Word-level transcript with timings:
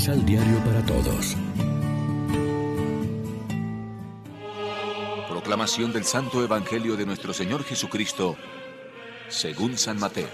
Misal 0.00 0.24
Diario 0.24 0.58
para 0.64 0.82
Todos. 0.86 1.36
Proclamación 5.28 5.92
del 5.92 6.04
Santo 6.04 6.42
Evangelio 6.42 6.96
de 6.96 7.04
nuestro 7.04 7.34
Señor 7.34 7.64
Jesucristo, 7.64 8.34
según 9.28 9.76
San 9.76 9.98
Mateo. 9.98 10.30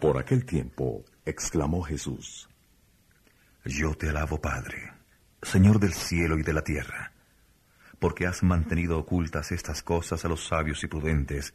Por 0.00 0.16
aquel 0.16 0.46
tiempo, 0.46 1.04
exclamó 1.26 1.82
Jesús, 1.82 2.48
Yo 3.66 3.92
te 3.92 4.08
alabo, 4.08 4.40
Padre, 4.40 4.94
Señor 5.42 5.78
del 5.78 5.92
cielo 5.92 6.38
y 6.38 6.42
de 6.42 6.54
la 6.54 6.64
tierra, 6.64 7.12
porque 7.98 8.26
has 8.26 8.42
mantenido 8.42 8.98
ocultas 8.98 9.52
estas 9.52 9.82
cosas 9.82 10.24
a 10.24 10.28
los 10.28 10.46
sabios 10.46 10.82
y 10.84 10.86
prudentes, 10.86 11.52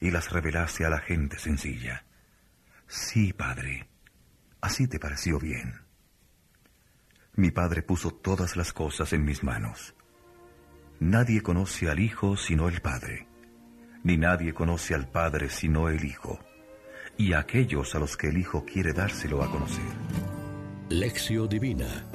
y 0.00 0.10
las 0.10 0.32
revelaste 0.32 0.84
a 0.84 0.90
la 0.90 0.98
gente 0.98 1.38
sencilla. 1.38 2.04
Sí, 2.88 3.34
Padre, 3.34 3.86
así 4.62 4.88
te 4.88 4.98
pareció 4.98 5.38
bien. 5.38 5.82
Mi 7.34 7.50
Padre 7.50 7.82
puso 7.82 8.10
todas 8.10 8.56
las 8.56 8.72
cosas 8.72 9.12
en 9.12 9.24
mis 9.24 9.44
manos. 9.44 9.94
Nadie 10.98 11.42
conoce 11.42 11.90
al 11.90 12.00
Hijo 12.00 12.38
sino 12.38 12.66
el 12.66 12.80
Padre, 12.80 13.28
ni 14.02 14.16
nadie 14.16 14.54
conoce 14.54 14.94
al 14.94 15.06
Padre 15.06 15.50
sino 15.50 15.90
el 15.90 16.02
Hijo, 16.02 16.40
y 17.18 17.34
a 17.34 17.40
aquellos 17.40 17.94
a 17.94 17.98
los 17.98 18.16
que 18.16 18.28
el 18.28 18.38
Hijo 18.38 18.64
quiere 18.64 18.94
dárselo 18.94 19.42
a 19.42 19.50
conocer. 19.50 19.84
Lección 20.88 21.46
Divina 21.46 22.06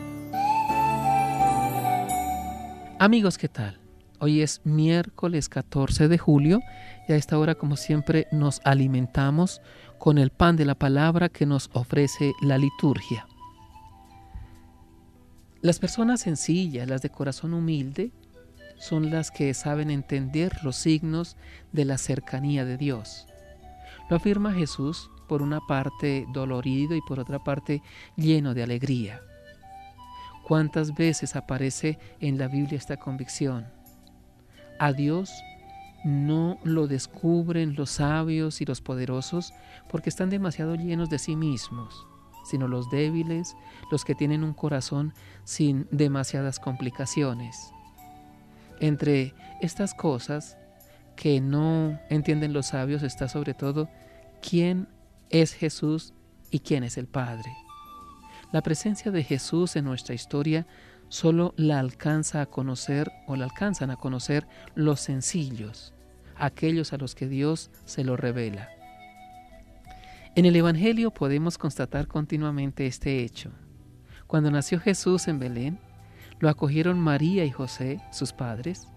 Amigos, 2.99 3.38
¿qué 3.38 3.48
tal? 3.48 3.80
Hoy 4.20 4.41
es 4.41 4.62
miércoles 4.63 5.49
14 5.49 6.07
de 6.07 6.18
julio 6.18 6.62
y 7.07 7.12
a 7.12 7.18
esta 7.18 7.38
hora, 7.38 7.55
como 7.55 7.76
siempre, 7.76 8.27
nos 8.32 8.62
alimentamos 8.63 9.62
con 10.04 10.18
el 10.18 10.32
pan 10.32 10.57
de 10.57 10.65
la 10.65 10.76
palabra 10.76 11.29
que 11.29 11.46
nos 11.46 11.70
ofrece 11.71 12.34
la 12.41 12.57
liturgia. 12.57 13.26
Las 15.62 15.79
personas 15.79 16.20
sencillas, 16.20 16.90
las 16.90 17.01
de 17.01 17.10
corazón 17.10 17.54
humilde, 17.54 18.12
son 18.77 19.12
las 19.12 19.32
que 19.32 19.54
saben 19.54 19.90
entender 19.90 20.57
los 20.62 20.76
signos 20.76 21.37
de 21.71 21.85
la 21.85 21.98
cercanía 21.98 22.65
de 22.65 22.76
Dios. 22.76 23.27
Lo 24.10 24.18
afirma 24.18 24.51
Jesús 24.51 25.10
por 25.29 25.41
una 25.41 25.62
parte 25.62 26.26
dolorido 26.34 26.98
y 26.98 27.01
por 27.07 27.21
otra 27.21 27.41
parte 27.41 27.82
lleno 28.17 28.54
de 28.54 28.63
alegría. 28.63 29.21
¿Cuántas 30.45 30.95
veces 30.95 31.38
aparece 31.38 31.98
en 32.20 32.38
la 32.38 32.49
Biblia 32.49 32.77
esta 32.77 32.98
convicción? 32.98 33.67
A 34.79 34.91
Dios 34.91 35.32
no 36.04 36.59
lo 36.63 36.87
descubren 36.87 37.76
los 37.76 37.91
sabios 37.91 38.62
y 38.62 38.65
los 38.65 38.82
poderosos 38.82 39.54
porque 39.90 40.10
están 40.10 40.29
demasiado 40.29 40.76
llenos 40.76 41.10
de 41.10 41.20
sí 41.20 41.35
mismos, 41.35 42.05
sino 42.45 42.68
los 42.68 42.90
débiles, 42.90 43.55
los 43.91 44.04
que 44.04 44.15
tienen 44.15 44.43
un 44.43 44.54
corazón 44.54 45.13
sin 45.45 45.87
demasiadas 45.91 46.60
complicaciones. 46.60 47.71
Entre 48.79 49.34
estas 49.62 49.93
cosas 49.93 50.57
que 51.15 51.40
no 51.40 51.99
entienden 52.10 52.54
los 52.54 52.67
sabios 52.67 53.04
está 53.04 53.29
sobre 53.29 53.54
todo 53.54 53.90
quién 54.41 54.88
es 55.29 55.54
Jesús 55.54 56.13
y 56.51 56.60
quién 56.60 56.84
es 56.84 56.98
el 56.98 57.07
Padre. 57.07 57.51
La 58.51 58.62
presencia 58.62 59.12
de 59.12 59.23
Jesús 59.23 59.76
en 59.76 59.85
nuestra 59.85 60.13
historia 60.13 60.67
solo 61.14 61.54
la 61.58 61.78
alcanza 61.78 62.42
a 62.42 62.48
conocer 62.48 63.12
o 63.28 63.36
la 63.36 63.46
alcanzan 63.46 63.92
a 63.92 63.98
conocer 63.98 64.47
los 64.74 65.00
sencillos, 65.00 65.94
aquellos 66.36 66.92
a 66.92 66.97
los 66.97 67.14
que 67.14 67.28
Dios 67.28 67.69
se 67.86 68.03
lo 68.03 68.18
revela. 68.18 68.69
En 70.35 70.47
el 70.47 70.56
Evangelio 70.56 71.12
podemos 71.12 71.59
constatar 71.59 72.07
continuamente 72.07 72.88
este 72.88 73.22
hecho. 73.22 73.52
Cuando 74.25 74.50
nació 74.50 74.79
Jesús 74.79 75.28
en 75.28 75.38
Belén, 75.38 75.78
lo 76.40 76.50
acogieron 76.50 76.97
María 76.97 77.46
y 77.46 77.52
José, 77.52 78.02
sus 78.12 78.34
padres, 78.34 78.88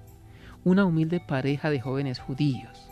una 0.65 0.87
humilde 0.87 1.21
pareja 1.21 1.69
de 1.69 1.82
jóvenes 1.82 2.19
judíos, 2.19 2.88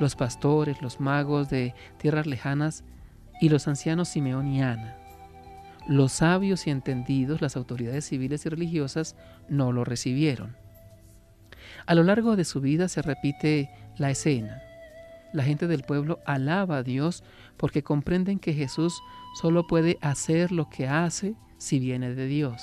los 0.00 0.16
pastores, 0.16 0.80
los 0.80 0.98
magos 0.98 1.50
de 1.50 1.74
tierras 1.98 2.26
lejanas 2.26 2.84
y 3.38 3.50
los 3.50 3.68
ancianos 3.68 4.08
Simeón 4.08 4.46
y 4.46 4.62
Ana. 4.62 5.01
Los 5.88 6.12
sabios 6.12 6.66
y 6.66 6.70
entendidos, 6.70 7.40
las 7.40 7.56
autoridades 7.56 8.04
civiles 8.06 8.46
y 8.46 8.48
religiosas, 8.48 9.16
no 9.48 9.72
lo 9.72 9.84
recibieron. 9.84 10.56
A 11.86 11.94
lo 11.94 12.02
largo 12.02 12.36
de 12.36 12.44
su 12.44 12.60
vida 12.60 12.88
se 12.88 13.02
repite 13.02 13.70
la 13.96 14.10
escena. 14.10 14.62
La 15.32 15.44
gente 15.44 15.66
del 15.66 15.82
pueblo 15.82 16.20
alaba 16.26 16.78
a 16.78 16.82
Dios 16.82 17.24
porque 17.56 17.82
comprenden 17.82 18.38
que 18.38 18.52
Jesús 18.52 19.00
solo 19.40 19.66
puede 19.66 19.98
hacer 20.02 20.52
lo 20.52 20.68
que 20.68 20.86
hace 20.86 21.34
si 21.58 21.78
viene 21.78 22.14
de 22.14 22.26
Dios, 22.26 22.62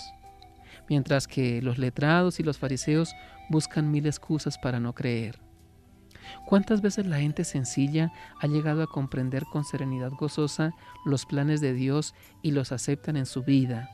mientras 0.88 1.28
que 1.28 1.62
los 1.62 1.78
letrados 1.78 2.40
y 2.40 2.44
los 2.44 2.57
fariseos 2.57 3.13
buscan 3.50 3.91
mil 3.91 4.06
excusas 4.06 4.57
para 4.57 4.80
no 4.80 4.94
creer. 4.94 5.49
¿Cuántas 6.45 6.81
veces 6.81 7.06
la 7.06 7.19
gente 7.19 7.44
sencilla 7.44 8.12
ha 8.41 8.47
llegado 8.47 8.84
a 8.84 8.88
comprender 8.88 9.45
con 9.45 9.63
serenidad 9.63 10.12
gozosa 10.12 10.73
los 11.06 11.25
planes 11.25 11.62
de 11.62 11.73
Dios 11.73 12.16
y 12.41 12.51
los 12.51 12.72
aceptan 12.72 13.17
en 13.17 13.25
su 13.25 13.44
vida, 13.44 13.90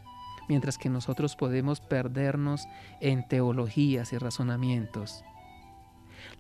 mientras 0.48 0.78
que 0.78 0.90
nosotros 0.90 1.36
podemos 1.36 1.82
perdernos 1.82 2.68
en 3.02 3.28
teologías 3.28 4.14
y 4.14 4.18
razonamientos? 4.18 5.24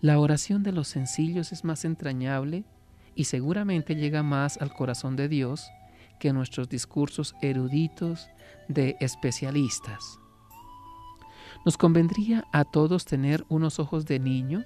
La 0.02 0.20
oración 0.20 0.64
de 0.64 0.72
los 0.72 0.88
sencillos 0.88 1.52
es 1.52 1.64
más 1.64 1.86
entrañable 1.86 2.64
y 3.16 3.26
seguramente 3.26 3.96
llega 3.96 4.24
más 4.24 4.58
al 4.58 4.74
corazón 4.74 5.16
de 5.16 5.30
Dios 5.30 5.70
que 6.20 6.34
nuestros 6.34 6.70
discursos 6.70 7.36
eruditos 7.42 8.30
de 8.68 8.98
especialistas. 9.00 10.20
Nos 11.66 11.78
convendría 11.78 12.46
a 12.52 12.64
todos 12.64 13.06
tener 13.06 13.46
unos 13.50 13.80
ojos 13.80 14.06
de 14.06 14.20
niño 14.20 14.64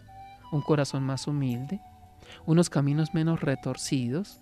un 0.52 0.62
corazón 0.62 1.04
más 1.04 1.28
humilde, 1.28 1.82
unos 2.46 2.70
caminos 2.70 3.14
menos 3.14 3.42
retorcidos 3.42 4.42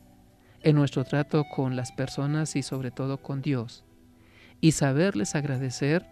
en 0.62 0.76
nuestro 0.76 1.04
trato 1.04 1.46
con 1.56 1.76
las 1.76 1.92
personas 1.92 2.56
y 2.56 2.64
sobre 2.64 2.92
todo 2.92 3.18
con 3.18 3.42
Dios, 3.42 3.84
y 4.60 4.72
saberles 4.72 5.36
agradecer 5.36 6.06